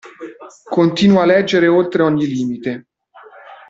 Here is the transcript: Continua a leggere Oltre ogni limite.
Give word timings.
Continua 0.63 1.21
a 1.21 1.25
leggere 1.25 1.67
Oltre 1.67 2.01
ogni 2.01 2.25
limite. 2.25 2.87